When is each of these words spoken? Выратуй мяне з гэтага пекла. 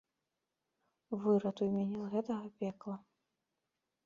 Выратуй 1.25 1.69
мяне 1.77 1.97
з 2.03 2.09
гэтага 2.15 2.47
пекла. 2.65 2.97